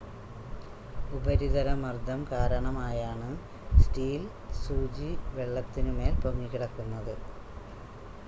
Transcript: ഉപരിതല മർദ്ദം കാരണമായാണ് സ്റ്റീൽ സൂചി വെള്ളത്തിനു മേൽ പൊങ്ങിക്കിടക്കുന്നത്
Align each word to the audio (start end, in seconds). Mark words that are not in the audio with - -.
ഉപരിതല 1.11 1.73
മർദ്ദം 1.81 2.21
കാരണമായാണ് 2.31 3.29
സ്റ്റീൽ 3.81 4.23
സൂചി 4.61 5.09
വെള്ളത്തിനു 5.35 5.91
മേൽ 5.91 6.15
പൊങ്ങിക്കിടക്കുന്നത് 6.23 7.13